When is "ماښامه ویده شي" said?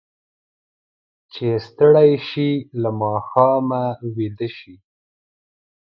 3.01-4.75